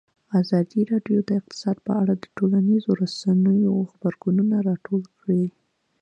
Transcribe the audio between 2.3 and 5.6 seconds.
ټولنیزو رسنیو غبرګونونه راټول کړي.